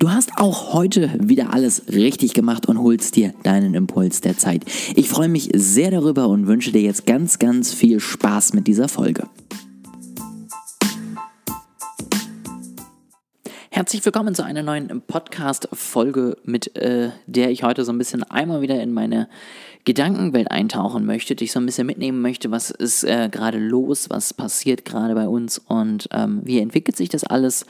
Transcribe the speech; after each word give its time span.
Du 0.00 0.12
hast 0.12 0.30
auch 0.36 0.74
heute 0.74 1.10
wieder 1.18 1.52
alles 1.52 1.88
richtig 1.88 2.32
gemacht 2.32 2.66
und 2.66 2.78
holst 2.78 3.16
dir 3.16 3.34
deinen 3.42 3.74
Impuls 3.74 4.20
der 4.20 4.38
Zeit. 4.38 4.62
Ich 4.94 5.08
freue 5.08 5.26
mich 5.26 5.50
sehr 5.54 5.90
darüber 5.90 6.28
und 6.28 6.46
wünsche 6.46 6.70
dir 6.70 6.82
jetzt 6.82 7.04
ganz, 7.04 7.40
ganz 7.40 7.74
viel 7.74 7.98
Spaß 7.98 8.52
mit 8.52 8.68
dieser 8.68 8.86
Folge. 8.86 9.24
Herzlich 13.70 14.04
willkommen 14.04 14.36
zu 14.36 14.44
einer 14.44 14.62
neuen 14.62 15.02
Podcast-Folge, 15.04 16.36
mit 16.44 16.76
äh, 16.76 17.10
der 17.26 17.50
ich 17.50 17.64
heute 17.64 17.84
so 17.84 17.90
ein 17.90 17.98
bisschen 17.98 18.22
einmal 18.22 18.60
wieder 18.60 18.80
in 18.80 18.92
meine 18.92 19.28
Gedankenwelt 19.84 20.50
eintauchen 20.50 21.06
möchte, 21.06 21.34
dich 21.34 21.50
so 21.50 21.58
ein 21.58 21.66
bisschen 21.66 21.86
mitnehmen 21.86 22.20
möchte, 22.20 22.50
was 22.50 22.70
ist 22.70 23.02
äh, 23.02 23.28
gerade 23.30 23.58
los, 23.58 24.10
was 24.10 24.32
passiert 24.32 24.84
gerade 24.84 25.14
bei 25.14 25.26
uns 25.26 25.58
und 25.58 26.08
ähm, 26.12 26.40
wie 26.44 26.60
entwickelt 26.60 26.96
sich 26.96 27.08
das 27.08 27.24
alles 27.24 27.66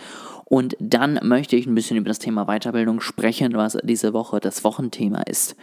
und 0.48 0.76
dann 0.80 1.20
möchte 1.22 1.56
ich 1.56 1.66
ein 1.66 1.74
bisschen 1.74 1.98
über 1.98 2.08
das 2.08 2.18
Thema 2.18 2.46
Weiterbildung 2.46 3.00
sprechen, 3.00 3.52
was 3.54 3.76
diese 3.82 4.14
Woche 4.14 4.40
das 4.40 4.64
Wochenthema 4.64 5.20
ist. 5.22 5.56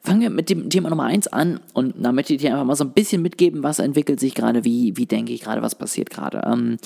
Fangen 0.00 0.20
wir 0.20 0.30
mit 0.30 0.50
dem 0.50 0.68
Thema 0.68 0.90
Nummer 0.90 1.04
1 1.04 1.28
an 1.28 1.60
und 1.72 1.94
da 1.96 2.10
möchte 2.10 2.34
ich 2.34 2.40
dir 2.40 2.50
einfach 2.50 2.64
mal 2.64 2.74
so 2.74 2.82
ein 2.82 2.92
bisschen 2.92 3.22
mitgeben, 3.22 3.62
was 3.62 3.78
entwickelt 3.78 4.18
sich 4.18 4.34
gerade, 4.34 4.64
wie, 4.64 4.96
wie 4.96 5.06
denke 5.06 5.32
ich 5.32 5.42
gerade, 5.42 5.62
was 5.62 5.76
passiert 5.76 6.10
gerade. 6.10 6.42
Ähm, 6.44 6.78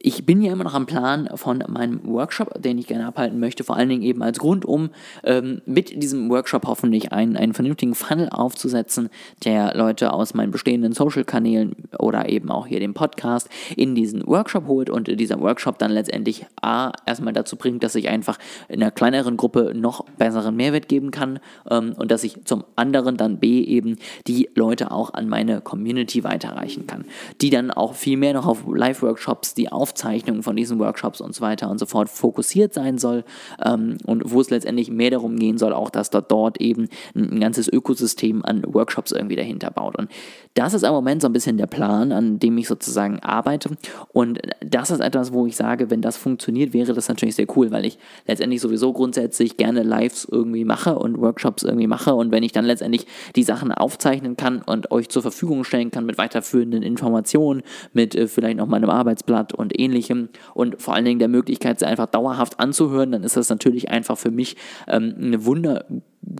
ich 0.00 0.24
bin 0.24 0.42
ja 0.42 0.52
immer 0.52 0.64
noch 0.64 0.74
am 0.74 0.86
Plan 0.86 1.28
von 1.34 1.64
meinem 1.66 2.00
Workshop, 2.04 2.62
den 2.62 2.78
ich 2.78 2.86
gerne 2.86 3.06
abhalten 3.06 3.40
möchte, 3.40 3.64
vor 3.64 3.76
allen 3.76 3.88
Dingen 3.88 4.02
eben 4.02 4.22
als 4.22 4.38
Grund, 4.38 4.64
um 4.64 4.90
ähm, 5.24 5.60
mit 5.66 6.02
diesem 6.02 6.30
Workshop 6.30 6.66
hoffentlich 6.66 7.12
einen, 7.12 7.36
einen 7.36 7.52
vernünftigen 7.52 7.94
Funnel 7.94 8.28
aufzusetzen, 8.28 9.08
der 9.44 9.74
Leute 9.74 10.12
aus 10.12 10.34
meinen 10.34 10.52
bestehenden 10.52 10.92
Social-Kanälen 10.92 11.74
oder 11.98 12.28
eben 12.28 12.50
auch 12.50 12.66
hier 12.66 12.78
dem 12.78 12.94
Podcast 12.94 13.48
in 13.76 13.96
diesen 13.96 14.24
Workshop 14.26 14.68
holt 14.68 14.88
und 14.88 15.08
dieser 15.18 15.40
Workshop 15.40 15.78
dann 15.78 15.90
letztendlich 15.90 16.46
A, 16.62 16.92
erstmal 17.06 17.32
dazu 17.32 17.56
bringt, 17.56 17.82
dass 17.82 17.94
ich 17.96 18.08
einfach 18.08 18.38
in 18.68 18.80
einer 18.80 18.92
kleineren 18.92 19.36
Gruppe 19.36 19.72
noch 19.74 20.04
besseren 20.16 20.54
Mehrwert 20.54 20.88
geben 20.88 21.10
kann 21.10 21.40
ähm, 21.68 21.94
und 21.96 22.10
dass 22.12 22.22
ich 22.22 22.44
zum 22.44 22.64
anderen 22.76 23.16
dann 23.16 23.38
B 23.38 23.62
eben 23.62 23.96
die 24.28 24.48
Leute 24.54 24.92
auch 24.92 25.12
an 25.14 25.28
meine 25.28 25.60
Community 25.60 26.22
weiterreichen 26.22 26.86
kann, 26.86 27.04
die 27.40 27.50
dann 27.50 27.72
auch 27.72 27.94
viel 27.94 28.16
mehr 28.16 28.34
noch 28.34 28.46
auf 28.46 28.64
Live-Workshops, 28.72 29.54
die 29.54 29.72
auf 29.72 29.87
Aufzeichnungen 29.88 30.42
von 30.42 30.56
diesen 30.56 30.78
Workshops 30.78 31.20
und 31.20 31.34
so 31.34 31.40
weiter 31.40 31.70
und 31.70 31.78
so 31.78 31.86
fort 31.86 32.08
fokussiert 32.08 32.74
sein 32.74 32.98
soll 32.98 33.24
ähm, 33.64 33.96
und 34.04 34.30
wo 34.30 34.40
es 34.40 34.50
letztendlich 34.50 34.90
mehr 34.90 35.10
darum 35.10 35.36
gehen 35.36 35.58
soll, 35.58 35.72
auch 35.72 35.90
dass 35.90 36.10
dort, 36.10 36.30
dort 36.30 36.60
eben 36.60 36.88
ein, 37.14 37.32
ein 37.32 37.40
ganzes 37.40 37.68
Ökosystem 37.72 38.44
an 38.44 38.62
Workshops 38.66 39.12
irgendwie 39.12 39.36
dahinter 39.36 39.70
baut. 39.70 39.96
Und 39.96 40.10
das 40.54 40.74
ist 40.74 40.82
im 40.82 40.92
Moment 40.92 41.22
so 41.22 41.28
ein 41.28 41.32
bisschen 41.32 41.56
der 41.56 41.66
Plan, 41.66 42.12
an 42.12 42.38
dem 42.38 42.58
ich 42.58 42.68
sozusagen 42.68 43.20
arbeite. 43.20 43.70
Und 44.12 44.40
das 44.60 44.90
ist 44.90 45.00
etwas, 45.00 45.32
wo 45.32 45.46
ich 45.46 45.56
sage, 45.56 45.90
wenn 45.90 46.02
das 46.02 46.16
funktioniert, 46.16 46.72
wäre 46.72 46.92
das 46.92 47.08
natürlich 47.08 47.36
sehr 47.36 47.46
cool, 47.56 47.70
weil 47.70 47.86
ich 47.86 47.98
letztendlich 48.26 48.60
sowieso 48.60 48.92
grundsätzlich 48.92 49.56
gerne 49.56 49.82
Lives 49.82 50.26
irgendwie 50.30 50.64
mache 50.64 50.98
und 50.98 51.20
Workshops 51.20 51.62
irgendwie 51.62 51.86
mache. 51.86 52.14
Und 52.14 52.30
wenn 52.30 52.42
ich 52.42 52.52
dann 52.52 52.64
letztendlich 52.64 53.06
die 53.36 53.42
Sachen 53.42 53.72
aufzeichnen 53.72 54.36
kann 54.36 54.62
und 54.62 54.90
euch 54.90 55.08
zur 55.08 55.22
Verfügung 55.22 55.64
stellen 55.64 55.90
kann 55.90 56.04
mit 56.04 56.18
weiterführenden 56.18 56.82
Informationen, 56.82 57.62
mit 57.92 58.14
äh, 58.14 58.26
vielleicht 58.26 58.58
noch 58.58 58.66
meinem 58.66 58.90
Arbeitsblatt 58.90 59.54
und 59.54 59.77
ähnlichem 59.78 60.28
und 60.54 60.80
vor 60.80 60.94
allen 60.94 61.04
Dingen 61.04 61.18
der 61.18 61.28
Möglichkeit, 61.28 61.78
sie 61.78 61.86
einfach 61.86 62.06
dauerhaft 62.06 62.60
anzuhören, 62.60 63.12
dann 63.12 63.22
ist 63.22 63.36
das 63.36 63.48
natürlich 63.48 63.90
einfach 63.90 64.18
für 64.18 64.30
mich 64.30 64.56
ähm, 64.86 65.14
eine 65.18 65.44
wunder 65.44 65.84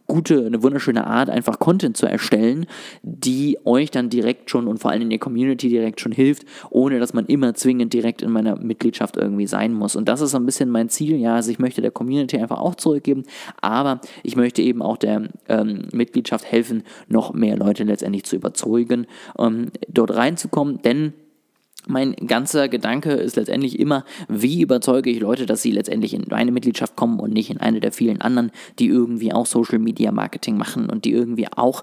gute, 0.07 0.45
eine 0.45 0.63
wunderschöne 0.63 1.07
Art, 1.07 1.31
einfach 1.31 1.59
Content 1.59 1.97
zu 1.97 2.07
erstellen, 2.07 2.67
die 3.03 3.59
euch 3.65 3.91
dann 3.91 4.11
direkt 4.11 4.51
schon 4.51 4.67
und 4.67 4.79
vor 4.79 4.91
allem 4.91 5.03
in 5.03 5.11
der 5.11 5.19
Community 5.19 5.69
direkt 5.69 6.01
schon 6.01 6.13
hilft, 6.13 6.45
ohne 6.71 6.99
dass 6.99 7.15
man 7.15 7.27
immer 7.27 7.55
zwingend 7.55 7.93
direkt 7.93 8.23
in 8.23 8.31
meiner 8.31 8.57
Mitgliedschaft 8.57 9.17
irgendwie 9.17 9.47
sein 9.47 9.73
muss. 9.73 9.97
Und 9.97 10.09
das 10.09 10.21
ist 10.21 10.33
so 10.33 10.39
ein 10.39 10.47
bisschen 10.47 10.71
mein 10.71 10.89
Ziel. 10.89 11.17
Ja, 11.17 11.37
also 11.37 11.51
ich 11.51 11.59
möchte 11.59 11.81
der 11.81 11.91
Community 11.91 12.39
einfach 12.39 12.59
auch 12.59 12.75
zurückgeben, 12.75 13.25
aber 13.61 14.01
ich 14.23 14.37
möchte 14.37 14.63
eben 14.63 14.83
auch 14.83 14.97
der 14.97 15.29
ähm, 15.49 15.83
Mitgliedschaft 15.93 16.45
helfen, 16.45 16.83
noch 17.09 17.33
mehr 17.33 17.57
Leute 17.57 17.85
letztendlich 17.85 18.25
zu 18.25 18.37
überzeugen, 18.37 19.07
ähm, 19.39 19.71
dort 19.89 20.15
reinzukommen, 20.15 20.83
denn 20.83 21.13
mein 21.87 22.15
ganzer 22.15 22.69
Gedanke 22.69 23.13
ist 23.13 23.37
letztendlich 23.37 23.79
immer, 23.79 24.05
wie 24.29 24.61
überzeuge 24.61 25.11
ich 25.11 25.21
Leute, 25.21 25.47
dass 25.47 25.63
sie 25.63 25.71
letztendlich 25.71 26.13
in 26.13 26.25
meine 26.29 26.53
Mitgliedschaft 26.53 26.97
kommen 26.97 27.21
und 27.21 27.33
nicht 27.33 27.51
in 27.51 27.59
eine 27.59 27.81
der 27.81 27.93
vielen 27.93 28.21
anderen, 28.21 28.51
die 28.79 28.87
irgendwie 28.87 29.33
auch 29.33 29.47
Social 29.47 29.79
Media 29.79 30.13
Marketing 30.13 30.59
machen 30.59 30.91
und 30.91 31.05
die 31.05 31.13
irgendwie 31.13 31.47
auch 31.51 31.83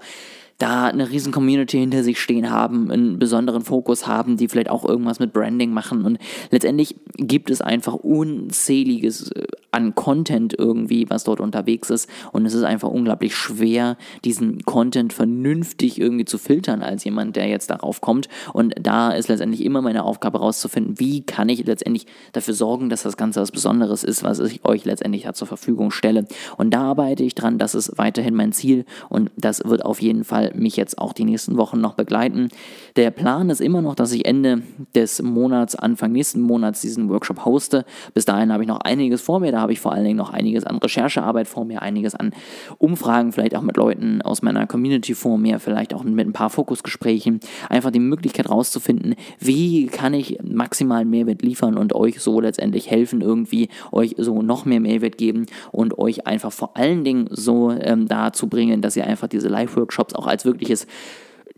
da 0.58 0.86
eine 0.86 1.10
riesen 1.10 1.34
Community 1.34 1.78
hinter 1.80 2.04
sich 2.04 2.20
stehen 2.20 2.50
haben, 2.50 2.90
einen 2.90 3.20
besonderen 3.20 3.64
Fokus 3.64 4.08
haben, 4.08 4.38
die 4.38 4.48
vielleicht 4.48 4.70
auch 4.70 4.86
irgendwas 4.86 5.20
mit 5.20 5.34
Branding 5.34 5.72
machen. 5.74 6.06
Und 6.06 6.18
letztendlich 6.50 6.96
gibt 7.18 7.50
es 7.50 7.62
einfach 7.62 7.94
unzähliges 7.96 9.32
äh, 9.32 9.48
an 9.76 9.94
Content 9.94 10.56
irgendwie, 10.58 11.06
was 11.10 11.26
dort 11.26 11.40
unterwegs 11.40 11.90
ist. 11.90 12.10
Und 12.32 12.46
es 12.46 12.54
ist 12.54 12.64
einfach 12.64 12.90
unglaublich 12.90 13.36
schwer, 13.36 13.98
diesen 14.24 14.64
Content 14.64 15.12
vernünftig 15.14 16.00
irgendwie 16.00 16.26
zu 16.26 16.38
filtern 16.38 16.82
als 16.82 17.04
jemand, 17.04 17.36
der 17.36 17.48
jetzt 17.48 17.70
darauf 17.70 18.02
kommt. 18.02 18.30
Und 18.54 18.74
da 18.82 19.12
ist 19.12 19.28
letztendlich 19.28 19.64
immer 19.64 19.82
meine 19.82 20.04
Aufgabe 20.04 20.40
herauszufinden, 20.40 21.00
wie 21.00 21.22
kann 21.22 21.50
ich 21.50 21.66
letztendlich 21.66 22.08
dafür 22.32 22.54
sorgen, 22.54 22.90
dass 22.90 23.04
das 23.04 23.18
Ganze 23.18 23.42
was 23.42 23.52
Besonderes 23.52 24.04
ist, 24.04 24.24
was 24.24 24.40
ich 24.40 24.64
euch 24.64 24.86
letztendlich 24.86 25.24
da 25.24 25.34
zur 25.34 25.48
Verfügung 25.48 25.92
stelle. 25.92 26.26
Und 26.58 26.74
da 26.74 26.84
arbeite 26.84 27.24
ich 27.24 27.36
dran, 27.36 27.58
das 27.58 27.76
ist 27.76 27.98
weiterhin 27.98 28.34
mein 28.34 28.54
Ziel 28.54 28.86
und 29.10 29.30
das 29.36 29.62
wird 29.66 29.84
auf 29.84 30.02
jeden 30.02 30.24
Fall 30.24 30.54
mich 30.56 30.78
jetzt 30.78 30.98
auch 30.98 31.12
die 31.12 31.26
nächsten 31.26 31.58
Wochen 31.58 31.82
noch 31.82 31.96
begleiten. 31.96 32.50
Der 32.96 33.12
Plan 33.12 33.50
ist 33.50 33.60
immer 33.60 33.82
noch, 33.82 33.96
dass 33.96 34.14
ich 34.14 34.26
Ende 34.26 34.62
des 34.96 35.22
Monats, 35.22 35.76
Anfang 35.76 36.14
nächsten 36.14 36.40
Monats 36.40 36.80
diesen 36.80 37.10
Workshop 37.10 37.44
hoste. 37.44 37.84
Bis 38.14 38.24
dahin 38.24 38.54
habe 38.54 38.64
ich 38.64 38.70
noch 38.70 38.80
einiges 38.80 39.22
vor 39.22 39.42
mir. 39.42 39.52
Da 39.52 39.65
habe 39.66 39.74
ich 39.74 39.80
vor 39.80 39.94
allen 39.94 40.04
Dingen 40.04 40.18
noch 40.18 40.30
einiges 40.30 40.64
an 40.64 40.78
Recherchearbeit 40.78 41.48
vor 41.48 41.66
mir, 41.66 41.82
einiges 41.82 42.14
an 42.14 42.34
Umfragen, 42.78 43.32
vielleicht 43.32 43.56
auch 43.56 43.64
mit 43.64 43.78
Leuten 43.78 44.22
aus 44.22 44.44
meiner 44.44 44.68
Community 44.68 45.16
vor 45.16 45.40
mir, 45.40 45.60
vielleicht 45.60 45.92
auch 45.96 46.04
mit 46.04 46.28
ein 46.28 46.34
paar 46.34 46.52
Fokusgesprächen. 46.52 47.40
Einfach 47.68 47.90
die 47.90 48.00
Möglichkeit 48.00 48.48
rauszufinden, 48.48 49.16
wie 49.40 49.88
kann 49.88 50.14
ich 50.14 50.38
maximal 50.44 51.04
Mehrwert 51.04 51.42
liefern 51.42 51.80
und 51.80 51.96
euch 51.96 52.20
so 52.20 52.40
letztendlich 52.40 52.92
helfen, 52.92 53.22
irgendwie 53.22 53.70
euch 53.92 54.14
so 54.20 54.44
noch 54.44 54.66
mehr 54.66 54.80
Mehrwert 54.80 55.18
geben 55.18 55.48
und 55.72 55.98
euch 55.98 56.28
einfach 56.28 56.52
vor 56.52 56.78
allen 56.78 57.04
Dingen 57.04 57.26
so 57.32 57.72
ähm, 57.72 58.08
dazu 58.08 58.48
bringen, 58.48 58.84
dass 58.84 58.96
ihr 58.96 59.08
einfach 59.08 59.28
diese 59.28 59.48
Live-Workshops 59.48 60.14
auch 60.14 60.28
als 60.28 60.46
wirkliches 60.46 60.86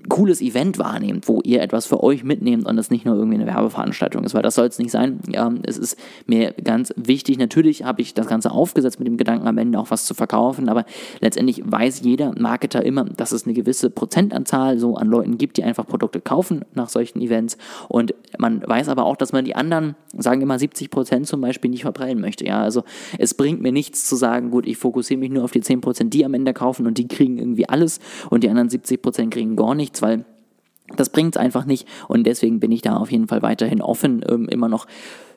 cooles 0.10 0.42
Event 0.42 0.80
wahrnehmt, 0.80 1.28
wo 1.28 1.42
ihr 1.44 1.62
etwas 1.62 1.86
für 1.86 2.04
euch 2.04 2.24
mitnehmt 2.24 2.66
und 2.66 2.78
es 2.78 2.90
nicht 2.90 3.06
nur 3.06 3.16
irgendwie 3.16 3.36
eine 3.36 3.48
Werbeveranstaltung 3.48 4.24
ist, 4.24 4.34
weil 4.34 4.42
das 4.42 4.56
soll 4.56 4.68
es 4.68 4.80
nicht 4.80 4.92
sein. 4.92 5.20
Ja, 5.30 5.52
es 5.64 5.78
ist 5.78 5.98
mir 6.26 6.54
ganz 6.64 6.94
wichtig. 6.96 7.38
Natürlich 7.38 7.84
habe 7.84 8.02
ich 8.02 8.14
das 8.14 8.28
Ganze 8.28 8.52
aufgesetzt 8.52 9.00
mit 9.00 9.08
dem 9.08 9.18
Gedanken, 9.18 9.48
am 9.48 9.58
Ende 9.58 9.80
auch 9.80 9.92
was 9.92 10.06
zu 10.06 10.14
verkaufen, 10.14 10.70
aber 10.70 10.86
letztendlich 11.20 11.62
weiß 11.66 12.02
jeder 12.02 12.34
Marketer 12.38 12.86
immer, 12.86 13.06
dass 13.06 13.32
es 13.32 13.46
eine 13.46 13.54
gewisse 13.54 13.90
Prozentanzahl 13.90 14.78
so 14.78 14.96
an 14.96 15.08
Leuten 15.08 15.38
gibt, 15.38 15.58
die 15.58 15.64
einfach 15.64 15.88
Produkte 15.88 16.22
kaufen 16.22 16.66
nach 16.74 16.90
solchen 16.90 17.22
Events 17.22 17.58
und 17.90 18.14
man 18.38 18.62
weiß 18.66 18.90
aber 18.90 19.06
auch, 19.06 19.18
dass 19.18 19.34
man 19.34 19.46
die 19.46 19.56
anderen, 19.56 19.96
sagen 20.18 20.42
immer 20.42 20.60
70 20.60 20.90
Prozent 20.90 21.28
zum 21.28 21.42
Beispiel, 21.42 21.70
nicht 21.70 21.82
verprellen 21.82 22.20
möchte. 22.22 22.46
Ja, 22.46 22.62
also 22.62 22.84
es 23.18 23.34
bringt 23.34 23.62
mir 23.62 23.72
nichts 23.72 24.08
zu 24.08 24.16
sagen, 24.16 24.52
gut, 24.52 24.66
ich 24.66 24.78
fokussiere 24.78 25.20
mich 25.20 25.32
nur 25.32 25.44
auf 25.44 25.52
die 25.52 25.62
10 25.62 25.82
Prozent, 25.82 26.14
die 26.14 26.26
am 26.26 26.34
Ende 26.34 26.54
kaufen 26.54 26.88
und 26.88 26.98
die 26.98 27.08
kriegen 27.08 27.38
irgendwie 27.38 27.68
alles 27.68 28.00
und 28.30 28.44
die 28.44 28.50
anderen 28.50 28.70
70 28.70 29.02
Prozent 29.02 29.34
kriegen 29.34 29.56
gar 29.56 29.76
nichts 29.76 29.97
nichts, 29.98 30.02
weil 30.02 30.26
das 30.96 31.10
bringt 31.10 31.36
es 31.36 31.42
einfach 31.42 31.66
nicht. 31.66 31.88
Und 32.08 32.26
deswegen 32.26 32.60
bin 32.60 32.72
ich 32.72 32.82
da 32.82 32.96
auf 32.96 33.12
jeden 33.12 33.28
Fall 33.28 33.42
weiterhin 33.42 33.82
offen, 33.82 34.24
ähm, 34.28 34.48
immer 34.48 34.70
noch 34.70 34.88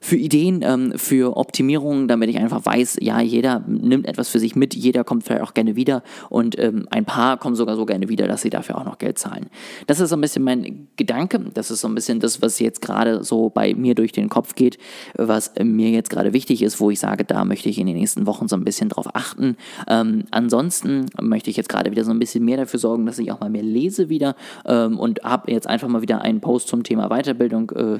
für 0.00 0.16
Ideen, 0.16 0.62
ähm, 0.62 0.94
für 0.97 1.37
Optimierungen, 1.37 2.09
damit 2.09 2.31
ich 2.31 2.38
einfach 2.38 2.65
weiß, 2.65 2.97
ja, 3.00 3.21
jeder 3.21 3.62
nimmt 3.66 4.06
etwas 4.06 4.31
für 4.31 4.38
sich 4.38 4.56
mit, 4.56 4.75
jeder 4.75 5.05
kommt 5.05 5.25
vielleicht 5.25 5.43
auch 5.43 5.55
gerne 5.55 5.77
wieder 5.77 6.03
und 6.31 6.59
ähm, 6.59 6.87
ein 6.91 7.05
paar 7.05 7.37
kommen 7.37 7.55
sogar 7.55 7.77
so 7.77 7.84
gerne 7.84 8.09
wieder, 8.09 8.27
dass 8.27 8.41
sie 8.41 8.50
dafür 8.50 8.78
auch 8.78 8.84
noch 8.84 8.99
Geld 8.99 9.19
zahlen. 9.19 9.50
Das 9.87 10.00
ist 10.00 10.09
so 10.09 10.16
ein 10.16 10.21
bisschen 10.22 10.43
mein 10.43 10.89
Gedanke, 10.97 11.39
das 11.53 11.71
ist 11.71 11.83
so 11.83 11.89
ein 11.89 11.94
bisschen 11.94 12.19
das, 12.19 12.41
was 12.41 12.59
jetzt 12.59 12.80
gerade 12.80 13.22
so 13.22 13.51
bei 13.51 13.75
mir 13.75 13.95
durch 13.95 14.13
den 14.13 14.30
Kopf 14.30 14.54
geht, 14.54 14.78
was 15.16 15.53
mir 15.63 15.91
jetzt 15.91 16.09
gerade 16.09 16.33
wichtig 16.33 16.63
ist, 16.63 16.80
wo 16.80 16.91
ich 16.91 16.98
sage, 16.98 17.25
da 17.25 17.45
möchte 17.45 17.69
ich 17.69 17.78
in 17.78 17.86
den 17.86 17.97
nächsten 17.97 18.27
Wochen 18.27 18.48
so 18.48 18.57
ein 18.57 18.65
bisschen 18.65 18.89
drauf 18.89 19.15
achten. 19.15 19.57
Ähm, 19.86 20.25
ansonsten 20.30 21.07
möchte 21.21 21.51
ich 21.51 21.57
jetzt 21.59 21.69
gerade 21.69 21.91
wieder 21.91 22.04
so 22.04 22.10
ein 22.10 22.19
bisschen 22.19 22.45
mehr 22.45 22.57
dafür 22.57 22.80
sorgen, 22.80 23.04
dass 23.04 23.19
ich 23.19 23.30
auch 23.30 23.41
mal 23.41 23.51
mehr 23.51 23.63
lese 23.63 24.09
wieder 24.09 24.34
ähm, 24.65 24.98
und 24.98 25.22
habe 25.25 25.53
jetzt 25.53 25.66
einfach 25.66 25.89
mal 25.89 26.01
wieder 26.01 26.22
einen 26.22 26.41
Post 26.41 26.69
zum 26.69 26.84
Thema 26.84 27.09
Weiterbildung 27.09 27.71
äh, 27.71 27.98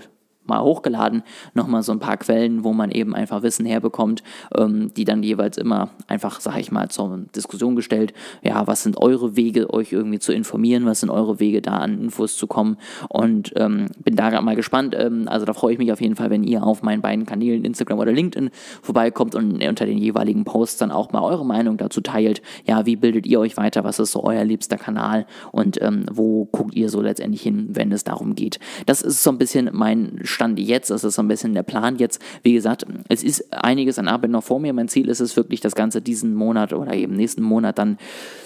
mal 0.51 0.63
hochgeladen, 0.63 1.23
nochmal 1.55 1.83
so 1.83 1.93
ein 1.93 1.99
paar 1.99 2.17
Quellen, 2.17 2.65
wo 2.65 2.73
man 2.73 2.91
eben 2.91 3.15
einfach 3.15 3.43
Wissen 3.43 3.65
herbekommt, 3.65 4.23
ähm, 4.57 4.93
die 4.95 5.05
dann 5.05 5.23
jeweils 5.23 5.57
immer 5.57 5.91
einfach, 6.07 6.41
sag 6.41 6.59
ich 6.59 6.71
mal, 6.71 6.91
zur 6.91 7.21
Diskussion 7.35 7.77
gestellt, 7.77 8.13
ja, 8.43 8.67
was 8.67 8.83
sind 8.83 8.99
eure 8.99 9.37
Wege, 9.37 9.73
euch 9.73 9.93
irgendwie 9.93 10.19
zu 10.19 10.33
informieren, 10.33 10.85
was 10.87 11.01
sind 11.01 11.11
eure 11.11 11.41
Wege, 11.41 11.63
da 11.63 11.79
an 11.79 12.01
Infos 12.01 12.37
zu 12.37 12.47
kommen? 12.47 12.77
Und 13.09 13.53
ähm, 13.57 13.87
bin 14.03 14.17
da 14.17 14.41
mal 14.41 14.57
gespannt, 14.57 14.95
ähm, 14.99 15.27
also 15.29 15.47
da 15.47 15.55
freue 15.55 15.73
ich 15.73 15.79
mich 15.79 15.93
auf 15.93 16.01
jeden 16.01 16.17
Fall, 16.17 16.31
wenn 16.31 16.45
ihr 16.45 16.65
auf 16.65 16.83
meinen 16.83 17.01
beiden 17.01 17.27
Kanälen, 17.27 17.65
Instagram 17.65 17.99
oder 17.99 18.13
LinkedIn, 18.13 18.51
vorbeikommt 18.83 19.35
und 19.35 19.63
unter 19.63 19.87
den 19.87 19.99
jeweiligen 19.99 20.45
Posts 20.45 20.79
dann 20.79 20.91
auch 20.91 21.13
mal 21.13 21.23
eure 21.23 21.47
Meinung 21.47 21.77
dazu 21.77 22.01
teilt, 22.01 22.43
ja, 22.67 22.85
wie 22.87 22.97
bildet 22.97 23.27
ihr 23.27 23.41
euch 23.41 23.57
weiter, 23.57 23.85
was 23.85 23.99
ist 23.99 24.13
so 24.13 24.25
euer 24.25 24.45
liebster 24.45 24.77
Kanal? 24.77 25.27
Und 25.53 25.81
ähm, 25.81 26.05
wo 26.11 26.47
guckt 26.47 26.75
ihr 26.75 26.89
so 26.89 27.01
letztendlich 27.01 27.43
hin, 27.43 27.69
wenn 27.71 27.93
es 27.93 28.05
darum 28.05 28.35
geht. 28.35 28.59
Das 28.87 29.03
ist 29.03 29.23
so 29.23 29.31
ein 29.31 29.39
bisschen 29.39 29.71
mein 29.73 30.19
Stand 30.41 30.59
jetzt, 30.59 30.89
das 30.89 31.05
ist 31.05 31.17
so 31.17 31.23
ein 31.23 31.29
bisschen 31.29 31.53
der 31.53 31.63
Plan 31.63 31.97
jetzt. 31.99 32.19
Wie 32.43 32.55
gesagt, 32.55 32.87
es 33.11 33.23
ist 33.23 33.53
einiges 33.53 33.99
an 33.99 34.09
Arbeit 34.09 34.31
noch 34.31 34.43
vor 34.43 34.59
mir. 34.59 34.73
Mein 34.73 34.89
Ziel 34.89 35.11
ist 35.11 35.21
es 35.21 35.37
wirklich, 35.37 35.61
das 35.61 35.75
Ganze 35.75 36.01
diesen 36.01 36.35
Monat 36.35 36.73
oder 36.73 36.95
eben 36.95 37.15
nächsten 37.15 37.43
Monat 37.43 37.79
dann 37.79 37.99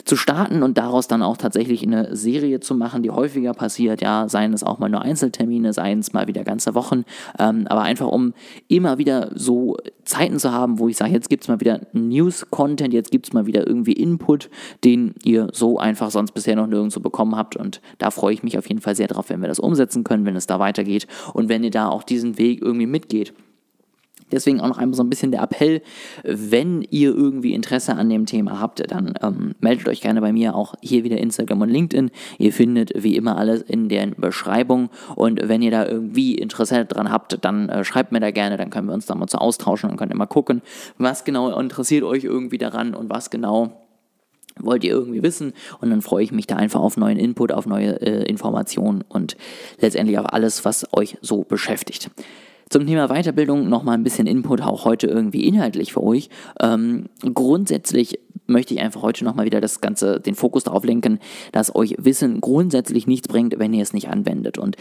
zu 0.04 0.16
starten 0.16 0.64
und 0.64 0.76
daraus 0.76 1.06
dann 1.06 1.22
auch 1.22 1.36
tatsächlich 1.36 1.84
eine 1.84 2.16
Serie 2.16 2.58
zu 2.58 2.74
machen, 2.74 3.04
die 3.04 3.12
häufiger 3.12 3.54
passiert. 3.54 4.00
Ja, 4.00 4.28
seien 4.28 4.52
es 4.52 4.64
auch 4.64 4.80
mal 4.80 4.88
nur 4.88 5.02
Einzeltermine, 5.02 5.72
seien 5.72 6.00
es 6.00 6.12
mal 6.12 6.26
wieder 6.26 6.42
ganze 6.42 6.74
Wochen. 6.74 7.04
Ähm, 7.38 7.68
aber 7.68 7.82
einfach 7.82 8.08
um 8.08 8.34
immer 8.66 8.98
wieder 8.98 9.30
so 9.36 9.76
Zeiten 10.04 10.40
zu 10.40 10.50
haben, 10.50 10.80
wo 10.80 10.88
ich 10.88 10.96
sage, 10.96 11.12
jetzt 11.12 11.30
gibt 11.30 11.44
es 11.44 11.48
mal 11.48 11.60
wieder 11.60 11.80
News-Content, 11.92 12.92
jetzt 12.92 13.12
gibt 13.12 13.26
es 13.26 13.32
mal 13.32 13.46
wieder 13.46 13.68
irgendwie 13.68 13.92
Input, 13.92 14.50
den 14.82 15.14
ihr 15.22 15.48
so 15.52 15.78
einfach 15.78 16.10
sonst 16.10 16.32
bisher 16.32 16.56
noch 16.56 16.66
nirgendwo 16.66 16.98
bekommen 16.98 17.36
habt. 17.36 17.54
Und 17.54 17.80
da 17.98 18.10
freue 18.10 18.34
ich 18.34 18.42
mich 18.42 18.58
auf 18.58 18.68
jeden 18.68 18.80
Fall 18.80 18.96
sehr 18.96 19.06
drauf, 19.06 19.30
wenn 19.30 19.40
wir 19.40 19.48
das 19.48 19.60
umsetzen 19.60 20.02
können, 20.02 20.26
wenn 20.26 20.34
es 20.34 20.48
da 20.48 20.58
weitergeht 20.58 21.06
und 21.32 21.48
wenn 21.48 21.62
ihr 21.62 21.70
da 21.70 21.83
auch 21.90 22.02
diesen 22.02 22.38
Weg 22.38 22.62
irgendwie 22.62 22.86
mitgeht. 22.86 23.32
Deswegen 24.32 24.60
auch 24.60 24.68
noch 24.68 24.78
einmal 24.78 24.96
so 24.96 25.02
ein 25.02 25.10
bisschen 25.10 25.30
der 25.30 25.42
Appell, 25.42 25.82
wenn 26.24 26.82
ihr 26.90 27.14
irgendwie 27.14 27.52
Interesse 27.54 27.94
an 27.94 28.08
dem 28.08 28.26
Thema 28.26 28.58
habt, 28.58 28.90
dann 28.90 29.14
ähm, 29.22 29.54
meldet 29.60 29.88
euch 29.88 30.00
gerne 30.00 30.20
bei 30.20 30.32
mir, 30.32 30.54
auch 30.56 30.74
hier 30.80 31.04
wieder 31.04 31.18
Instagram 31.18 31.60
und 31.60 31.68
LinkedIn. 31.68 32.10
Ihr 32.38 32.52
findet 32.52 32.90
wie 32.96 33.16
immer 33.16 33.36
alles 33.36 33.62
in 33.62 33.88
der 33.88 34.06
Beschreibung 34.06 34.90
und 35.14 35.40
wenn 35.48 35.62
ihr 35.62 35.70
da 35.70 35.86
irgendwie 35.86 36.34
Interesse 36.34 36.84
dran 36.84 37.10
habt, 37.10 37.44
dann 37.44 37.68
äh, 37.68 37.84
schreibt 37.84 38.12
mir 38.12 38.20
da 38.20 38.30
gerne, 38.30 38.56
dann 38.56 38.70
können 38.70 38.88
wir 38.88 38.94
uns 38.94 39.06
da 39.06 39.14
mal 39.14 39.28
so 39.28 39.38
austauschen 39.38 39.90
und 39.90 40.00
ihr 40.00 40.16
mal 40.16 40.26
gucken, 40.26 40.62
was 40.98 41.24
genau 41.24 41.56
interessiert 41.58 42.02
euch 42.02 42.24
irgendwie 42.24 42.58
daran 42.58 42.94
und 42.94 43.10
was 43.10 43.30
genau 43.30 43.83
wollt 44.58 44.84
ihr 44.84 44.92
irgendwie 44.92 45.22
wissen 45.22 45.52
und 45.80 45.90
dann 45.90 46.02
freue 46.02 46.24
ich 46.24 46.32
mich 46.32 46.46
da 46.46 46.56
einfach 46.56 46.80
auf 46.80 46.96
neuen 46.96 47.18
Input, 47.18 47.52
auf 47.52 47.66
neue 47.66 48.00
äh, 48.00 48.24
Informationen 48.28 49.02
und 49.08 49.36
letztendlich 49.80 50.18
auf 50.18 50.32
alles, 50.32 50.64
was 50.64 50.86
euch 50.92 51.18
so 51.20 51.44
beschäftigt. 51.44 52.10
Zum 52.70 52.86
Thema 52.86 53.08
Weiterbildung 53.08 53.68
nochmal 53.68 53.96
ein 53.96 54.04
bisschen 54.04 54.26
Input, 54.26 54.62
auch 54.62 54.84
heute 54.84 55.06
irgendwie 55.06 55.46
inhaltlich 55.46 55.92
für 55.92 56.02
euch. 56.02 56.30
Ähm, 56.60 57.06
grundsätzlich 57.20 58.18
möchte 58.46 58.74
ich 58.74 58.80
einfach 58.80 59.02
heute 59.02 59.24
nochmal 59.24 59.46
wieder 59.46 59.60
das 59.60 59.80
Ganze, 59.80 60.20
den 60.20 60.34
Fokus 60.34 60.64
darauf 60.64 60.84
lenken, 60.84 61.18
dass 61.52 61.74
euch 61.74 61.96
Wissen 61.98 62.40
grundsätzlich 62.40 63.06
nichts 63.06 63.28
bringt, 63.28 63.58
wenn 63.58 63.72
ihr 63.72 63.82
es 63.82 63.92
nicht 63.92 64.08
anwendet. 64.08 64.58
Und 64.58 64.76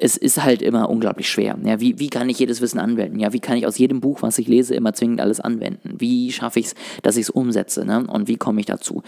es 0.00 0.16
ist 0.16 0.42
halt 0.42 0.62
immer 0.62 0.88
unglaublich 0.88 1.28
schwer. 1.28 1.58
Ja, 1.64 1.80
wie, 1.80 1.98
wie 1.98 2.08
kann 2.08 2.28
ich 2.28 2.38
jedes 2.38 2.60
Wissen 2.60 2.78
anwenden? 2.78 3.18
Ja, 3.18 3.32
wie 3.32 3.40
kann 3.40 3.56
ich 3.56 3.66
aus 3.66 3.78
jedem 3.78 4.00
Buch, 4.00 4.22
was 4.22 4.38
ich 4.38 4.48
lese, 4.48 4.74
immer 4.74 4.92
zwingend 4.92 5.20
alles 5.20 5.40
anwenden? 5.40 5.94
Wie 5.98 6.32
schaffe 6.32 6.60
ich 6.60 6.66
es, 6.66 6.74
dass 7.02 7.16
ich 7.16 7.22
es 7.22 7.30
umsetze? 7.30 7.84
Ne? 7.84 8.06
Und 8.06 8.28
wie 8.28 8.36
komme 8.36 8.60
ich 8.60 8.66
dazu? 8.66 9.02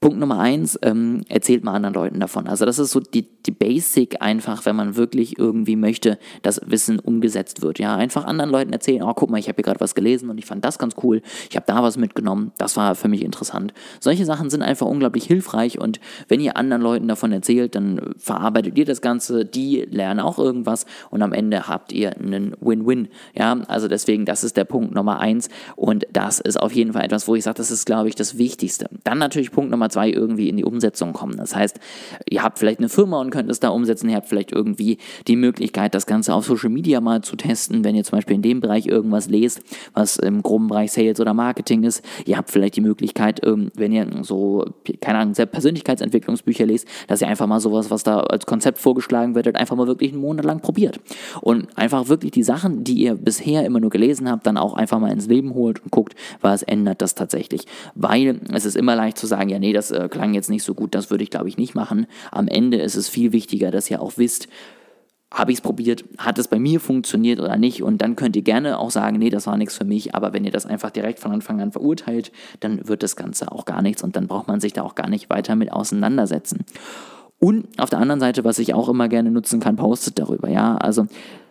Punkt 0.00 0.20
Nummer 0.20 0.38
eins, 0.38 0.78
ähm, 0.82 1.22
erzählt 1.28 1.64
mal 1.64 1.74
anderen 1.74 1.94
Leuten 1.94 2.20
davon. 2.20 2.46
Also 2.46 2.64
das 2.64 2.78
ist 2.78 2.92
so 2.92 3.00
die, 3.00 3.26
die 3.46 3.50
Basic 3.50 4.22
einfach, 4.22 4.64
wenn 4.64 4.76
man 4.76 4.94
wirklich 4.94 5.38
irgendwie 5.40 5.74
möchte, 5.74 6.20
dass 6.42 6.60
Wissen 6.66 7.00
umgesetzt 7.00 7.62
wird. 7.62 7.80
Ja, 7.80 7.96
einfach 7.96 8.24
anderen 8.24 8.50
Leuten 8.50 8.72
erzählen, 8.72 9.02
oh 9.02 9.12
guck 9.14 9.28
mal, 9.28 9.38
ich 9.38 9.48
habe 9.48 9.56
hier 9.56 9.64
gerade 9.64 9.80
was 9.80 9.96
gelesen 9.96 10.30
und 10.30 10.38
ich 10.38 10.46
fand 10.46 10.64
das 10.64 10.78
ganz 10.78 10.94
cool, 11.02 11.20
ich 11.50 11.56
habe 11.56 11.66
da 11.66 11.82
was 11.82 11.96
mitgenommen, 11.96 12.52
das 12.58 12.76
war 12.76 12.94
für 12.94 13.08
mich 13.08 13.24
interessant. 13.24 13.74
Solche 13.98 14.24
Sachen 14.24 14.50
sind 14.50 14.62
einfach 14.62 14.86
unglaublich 14.86 15.24
hilfreich 15.24 15.80
und 15.80 15.98
wenn 16.28 16.38
ihr 16.38 16.56
anderen 16.56 16.82
Leuten 16.82 17.08
davon 17.08 17.32
erzählt, 17.32 17.74
dann 17.74 18.14
verarbeitet 18.18 18.78
ihr 18.78 18.84
das 18.84 19.00
Ganze, 19.00 19.44
die 19.44 19.80
lernen 19.90 20.20
auch 20.20 20.38
irgendwas 20.38 20.86
und 21.10 21.22
am 21.22 21.32
Ende 21.32 21.66
habt 21.66 21.92
ihr 21.92 22.16
einen 22.16 22.54
Win-Win. 22.60 23.08
Ja, 23.34 23.58
also 23.66 23.88
deswegen, 23.88 24.26
das 24.26 24.44
ist 24.44 24.56
der 24.56 24.64
Punkt 24.64 24.94
Nummer 24.94 25.18
eins 25.18 25.48
und 25.74 26.06
das 26.12 26.38
ist 26.38 26.60
auf 26.60 26.70
jeden 26.72 26.92
Fall 26.92 27.04
etwas, 27.04 27.26
wo 27.26 27.34
ich 27.34 27.42
sage, 27.42 27.56
das 27.56 27.72
ist, 27.72 27.84
glaube 27.84 28.08
ich, 28.08 28.14
das 28.14 28.38
Wichtigste. 28.38 28.88
Dann 29.02 29.18
natürlich 29.18 29.50
Punkt 29.50 29.72
Nummer 29.72 29.87
Nummer 29.88 29.90
zwei 29.90 30.10
irgendwie 30.10 30.48
in 30.48 30.56
die 30.56 30.64
Umsetzung 30.64 31.12
kommen. 31.12 31.36
Das 31.36 31.56
heißt, 31.56 31.80
ihr 32.28 32.42
habt 32.42 32.58
vielleicht 32.58 32.78
eine 32.78 32.88
Firma 32.88 33.20
und 33.20 33.30
könnt 33.30 33.50
es 33.50 33.60
da 33.60 33.70
umsetzen, 33.70 34.08
ihr 34.08 34.16
habt 34.16 34.28
vielleicht 34.28 34.52
irgendwie 34.52 34.98
die 35.26 35.36
Möglichkeit, 35.36 35.94
das 35.94 36.06
Ganze 36.06 36.34
auf 36.34 36.44
Social 36.44 36.70
Media 36.70 37.00
mal 37.00 37.22
zu 37.22 37.36
testen, 37.36 37.84
wenn 37.84 37.94
ihr 37.94 38.04
zum 38.04 38.18
Beispiel 38.18 38.36
in 38.36 38.42
dem 38.42 38.60
Bereich 38.60 38.86
irgendwas 38.86 39.28
lest, 39.28 39.62
was 39.94 40.16
im 40.16 40.42
groben 40.42 40.68
Bereich 40.68 40.92
Sales 40.92 41.20
oder 41.20 41.34
Marketing 41.34 41.84
ist. 41.84 42.04
Ihr 42.26 42.36
habt 42.36 42.50
vielleicht 42.50 42.76
die 42.76 42.80
Möglichkeit, 42.80 43.44
ähm, 43.46 43.70
wenn 43.74 43.92
ihr 43.92 44.06
so, 44.22 44.64
keine 45.00 45.18
Ahnung, 45.18 45.34
Persönlichkeitsentwicklungsbücher 45.34 46.66
lest, 46.66 46.86
dass 47.06 47.20
ihr 47.22 47.28
einfach 47.28 47.46
mal 47.46 47.60
sowas, 47.60 47.90
was 47.90 48.02
da 48.02 48.20
als 48.20 48.46
Konzept 48.46 48.78
vorgeschlagen 48.78 49.34
wird, 49.34 49.56
einfach 49.56 49.76
mal 49.76 49.86
wirklich 49.86 50.12
einen 50.12 50.20
Monat 50.20 50.44
lang 50.44 50.60
probiert. 50.60 51.00
Und 51.40 51.66
einfach 51.76 52.08
wirklich 52.08 52.32
die 52.32 52.42
Sachen, 52.42 52.84
die 52.84 52.94
ihr 52.94 53.14
bisher 53.14 53.64
immer 53.64 53.80
nur 53.80 53.90
gelesen 53.90 54.30
habt, 54.30 54.46
dann 54.46 54.58
auch 54.58 54.74
einfach 54.74 54.98
mal 54.98 55.12
ins 55.12 55.26
Leben 55.26 55.54
holt 55.54 55.82
und 55.82 55.90
guckt, 55.90 56.14
was 56.40 56.62
ändert 56.62 57.00
das 57.00 57.14
tatsächlich. 57.14 57.62
Weil 57.94 58.40
es 58.52 58.64
ist 58.64 58.76
immer 58.76 58.94
leicht 58.94 59.18
zu 59.18 59.26
sagen, 59.26 59.48
ja, 59.48 59.58
nee, 59.58 59.72
das 59.78 59.90
äh, 59.90 60.08
klang 60.08 60.34
jetzt 60.34 60.50
nicht 60.50 60.62
so 60.62 60.74
gut, 60.74 60.94
das 60.94 61.10
würde 61.10 61.24
ich 61.24 61.30
glaube 61.30 61.48
ich 61.48 61.56
nicht 61.56 61.74
machen. 61.74 62.06
Am 62.30 62.48
Ende 62.48 62.78
ist 62.78 62.96
es 62.96 63.08
viel 63.08 63.32
wichtiger, 63.32 63.70
dass 63.70 63.90
ihr 63.90 64.02
auch 64.02 64.12
wisst, 64.16 64.48
habe 65.32 65.52
ich 65.52 65.58
es 65.58 65.62
probiert, 65.62 66.04
hat 66.16 66.38
es 66.38 66.48
bei 66.48 66.58
mir 66.58 66.80
funktioniert 66.80 67.38
oder 67.38 67.56
nicht 67.56 67.82
und 67.82 68.00
dann 68.00 68.16
könnt 68.16 68.34
ihr 68.36 68.42
gerne 68.42 68.78
auch 68.78 68.90
sagen, 68.90 69.18
nee, 69.18 69.30
das 69.30 69.46
war 69.46 69.56
nichts 69.56 69.76
für 69.76 69.84
mich, 69.84 70.14
aber 70.14 70.32
wenn 70.32 70.44
ihr 70.44 70.52
das 70.52 70.64
einfach 70.66 70.90
direkt 70.90 71.20
von 71.20 71.32
Anfang 71.32 71.60
an 71.60 71.72
verurteilt, 71.72 72.32
dann 72.60 72.88
wird 72.88 73.02
das 73.02 73.14
Ganze 73.14 73.52
auch 73.52 73.66
gar 73.66 73.82
nichts 73.82 74.02
und 74.02 74.16
dann 74.16 74.26
braucht 74.26 74.48
man 74.48 74.60
sich 74.60 74.72
da 74.72 74.82
auch 74.82 74.94
gar 74.94 75.08
nicht 75.08 75.28
weiter 75.28 75.54
mit 75.54 75.72
auseinandersetzen. 75.72 76.64
Und 77.38 77.68
auf 77.78 77.90
der 77.90 78.00
anderen 78.00 78.20
Seite, 78.20 78.44
was 78.44 78.58
ich 78.58 78.74
auch 78.74 78.88
immer 78.88 79.08
gerne 79.08 79.30
nutzen 79.30 79.60
kann, 79.60 79.76
postet 79.76 80.18
darüber, 80.18 80.48
ja, 80.48 80.76
also 80.76 81.06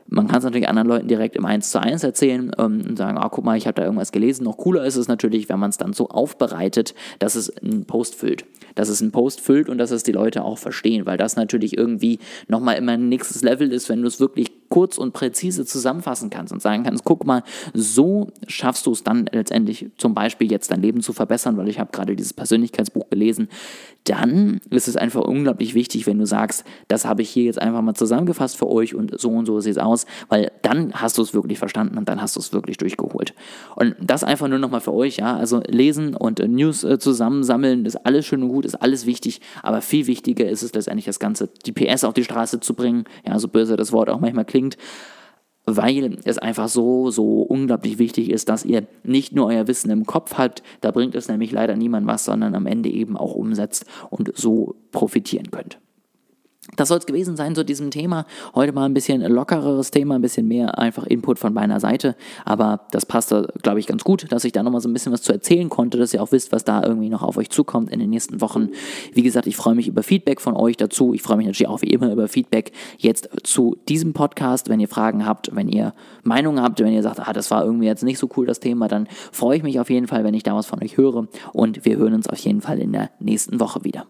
man 0.09 0.27
kann 0.27 0.39
es 0.39 0.43
natürlich 0.43 0.69
anderen 0.69 0.87
Leuten 0.87 1.07
direkt 1.07 1.35
im 1.35 1.45
1 1.45 1.69
zu 1.69 1.81
1 1.81 2.03
erzählen 2.03 2.51
ähm, 2.57 2.83
und 2.87 2.97
sagen, 2.97 3.17
ah, 3.17 3.29
guck 3.29 3.43
mal, 3.43 3.57
ich 3.57 3.67
habe 3.67 3.75
da 3.75 3.83
irgendwas 3.83 4.11
gelesen. 4.11 4.43
Noch 4.43 4.57
cooler 4.57 4.85
ist 4.85 4.95
es 4.95 5.07
natürlich, 5.07 5.49
wenn 5.49 5.59
man 5.59 5.69
es 5.69 5.77
dann 5.77 5.93
so 5.93 6.09
aufbereitet, 6.09 6.95
dass 7.19 7.35
es 7.35 7.55
einen 7.57 7.85
Post 7.85 8.15
füllt. 8.15 8.45
Dass 8.75 8.89
es 8.89 9.01
einen 9.01 9.11
Post 9.11 9.41
füllt 9.41 9.69
und 9.69 9.77
dass 9.77 9.91
es 9.91 10.03
die 10.03 10.11
Leute 10.11 10.43
auch 10.43 10.57
verstehen, 10.57 11.05
weil 11.05 11.17
das 11.17 11.35
natürlich 11.35 11.77
irgendwie 11.77 12.19
nochmal 12.47 12.77
immer 12.77 12.93
ein 12.93 13.09
nächstes 13.09 13.41
Level 13.41 13.71
ist, 13.71 13.89
wenn 13.89 14.01
du 14.01 14.07
es 14.07 14.19
wirklich 14.19 14.56
kurz 14.69 14.97
und 14.97 15.13
präzise 15.13 15.65
zusammenfassen 15.65 16.29
kannst 16.29 16.53
und 16.53 16.61
sagen 16.61 16.83
kannst, 16.83 17.03
guck 17.03 17.25
mal, 17.25 17.43
so 17.73 18.31
schaffst 18.47 18.85
du 18.85 18.91
es 18.91 19.03
dann 19.03 19.27
letztendlich 19.31 19.89
zum 19.97 20.13
Beispiel 20.13 20.51
jetzt 20.51 20.71
dein 20.71 20.81
Leben 20.81 21.01
zu 21.01 21.13
verbessern, 21.13 21.57
weil 21.57 21.67
ich 21.67 21.79
habe 21.79 21.91
gerade 21.91 22.15
dieses 22.15 22.33
Persönlichkeitsbuch 22.33 23.09
gelesen, 23.09 23.49
dann 24.09 24.61
ist 24.69 24.87
es 24.87 24.95
einfach 24.95 25.21
unglaublich 25.21 25.73
wichtig, 25.73 26.07
wenn 26.07 26.17
du 26.17 26.25
sagst, 26.25 26.63
das 26.87 27.05
habe 27.05 27.21
ich 27.21 27.29
hier 27.29 27.43
jetzt 27.43 27.61
einfach 27.61 27.81
mal 27.81 27.93
zusammengefasst 27.93 28.55
für 28.55 28.67
euch 28.67 28.95
und 28.95 29.19
so 29.19 29.29
und 29.29 29.45
so 29.45 29.59
sieht 29.59 29.73
es 29.73 29.77
aus, 29.77 30.05
weil 30.29 30.51
dann 30.61 30.93
hast 30.93 31.17
du 31.17 31.21
es 31.21 31.33
wirklich 31.33 31.59
verstanden 31.59 31.97
und 31.97 32.07
dann 32.07 32.21
hast 32.21 32.35
du 32.35 32.39
es 32.39 32.53
wirklich 32.53 32.77
durchgeholt. 32.77 33.33
Und 33.75 33.95
das 33.99 34.23
einfach 34.23 34.47
nur 34.47 34.59
nochmal 34.59 34.81
für 34.81 34.93
euch, 34.93 35.17
ja, 35.17 35.35
also 35.35 35.61
lesen 35.67 36.15
und 36.15 36.39
äh, 36.39 36.47
News 36.47 36.83
äh, 36.83 36.99
zusammensammeln 36.99 37.85
ist 37.85 37.97
alles 38.05 38.25
schön 38.25 38.43
und 38.43 38.49
gut, 38.49 38.65
ist 38.65 38.75
alles 38.75 39.05
wichtig, 39.05 39.41
aber 39.61 39.81
viel 39.81 40.07
wichtiger 40.07 40.47
ist 40.47 40.63
es 40.63 40.73
letztendlich 40.73 41.05
das 41.05 41.19
Ganze, 41.19 41.49
die 41.65 41.73
PS 41.73 42.05
auf 42.05 42.13
die 42.13 42.23
Straße 42.23 42.61
zu 42.61 42.73
bringen, 42.73 43.03
ja, 43.25 43.37
so 43.39 43.49
böse 43.49 43.75
das 43.75 43.91
Wort 43.91 44.09
auch 44.09 44.21
manchmal 44.21 44.45
klingt, 44.45 44.56
klingt, 44.57 44.77
weil 45.65 46.17
es 46.23 46.37
einfach 46.37 46.69
so, 46.69 47.11
so 47.11 47.41
unglaublich 47.41 47.99
wichtig 47.99 48.29
ist, 48.29 48.47
dass 48.49 48.63
ihr 48.65 48.87
nicht 49.03 49.35
nur 49.35 49.47
euer 49.47 49.67
Wissen 49.67 49.91
im 49.91 50.05
Kopf 50.05 50.35
habt, 50.37 50.63
da 50.81 50.91
bringt 50.91 51.13
es 51.13 51.27
nämlich 51.27 51.51
leider 51.51 51.75
niemand 51.75 52.07
was, 52.07 52.23
sondern 52.25 52.55
am 52.55 52.65
Ende 52.65 52.89
eben 52.89 53.17
auch 53.17 53.35
umsetzt 53.35 53.85
und 54.09 54.31
so 54.35 54.75
profitieren 54.91 55.51
könnt. 55.51 55.79
Das 56.75 56.89
soll 56.89 56.97
es 56.97 57.05
gewesen 57.05 57.37
sein 57.37 57.55
zu 57.55 57.63
diesem 57.63 57.91
Thema. 57.91 58.25
Heute 58.53 58.73
mal 58.73 58.85
ein 58.85 58.93
bisschen 58.93 59.21
lockereres 59.21 59.89
Thema, 59.89 60.15
ein 60.15 60.21
bisschen 60.21 60.47
mehr 60.47 60.77
einfach 60.77 61.05
Input 61.05 61.39
von 61.39 61.53
meiner 61.53 61.79
Seite. 61.79 62.15
Aber 62.45 62.81
das 62.91 63.05
passte, 63.05 63.51
glaube 63.63 63.79
ich, 63.79 63.87
ganz 63.87 64.03
gut, 64.03 64.31
dass 64.31 64.43
ich 64.43 64.51
da 64.51 64.63
nochmal 64.63 64.81
so 64.81 64.89
ein 64.89 64.93
bisschen 64.93 65.13
was 65.13 65.21
zu 65.21 65.31
erzählen 65.31 65.69
konnte, 65.69 65.97
dass 65.97 66.13
ihr 66.13 66.21
auch 66.21 66.31
wisst, 66.31 66.51
was 66.51 66.65
da 66.65 66.83
irgendwie 66.83 67.09
noch 67.09 67.23
auf 67.23 67.37
euch 67.37 67.49
zukommt 67.49 67.89
in 67.89 67.99
den 67.99 68.09
nächsten 68.09 68.41
Wochen. 68.41 68.69
Wie 69.13 69.23
gesagt, 69.23 69.47
ich 69.47 69.55
freue 69.55 69.75
mich 69.75 69.87
über 69.87 70.03
Feedback 70.03 70.41
von 70.41 70.55
euch 70.55 70.75
dazu. 70.75 71.13
Ich 71.13 71.21
freue 71.21 71.37
mich 71.37 71.47
natürlich 71.47 71.69
auch 71.69 71.81
wie 71.81 71.89
immer 71.89 72.11
über 72.11 72.27
Feedback 72.27 72.73
jetzt 72.97 73.29
zu 73.43 73.77
diesem 73.87 74.13
Podcast. 74.13 74.67
Wenn 74.69 74.79
ihr 74.79 74.89
Fragen 74.89 75.25
habt, 75.25 75.55
wenn 75.55 75.69
ihr 75.69 75.93
Meinungen 76.23 76.61
habt, 76.61 76.79
wenn 76.79 76.91
ihr 76.91 77.01
sagt, 77.03 77.19
ah, 77.21 77.33
das 77.33 77.49
war 77.49 77.63
irgendwie 77.63 77.87
jetzt 77.87 78.03
nicht 78.03 78.19
so 78.19 78.29
cool, 78.35 78.45
das 78.45 78.59
Thema, 78.59 78.87
dann 78.87 79.07
freue 79.31 79.57
ich 79.57 79.63
mich 79.63 79.79
auf 79.79 79.89
jeden 79.89 80.07
Fall, 80.07 80.23
wenn 80.23 80.33
ich 80.33 80.43
da 80.43 80.53
was 80.53 80.65
von 80.65 80.83
euch 80.83 80.97
höre. 80.97 81.27
Und 81.53 81.85
wir 81.85 81.97
hören 81.97 82.13
uns 82.13 82.27
auf 82.27 82.39
jeden 82.39 82.61
Fall 82.61 82.79
in 82.79 82.91
der 82.91 83.09
nächsten 83.19 83.59
Woche 83.59 83.83
wieder. 83.83 84.05